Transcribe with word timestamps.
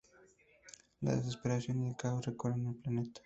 La 1.01 1.15
desesperación 1.15 1.83
y 1.83 1.89
el 1.89 1.95
caos 1.95 2.25
recorren 2.25 2.65
el 2.69 2.73
planeta. 2.75 3.19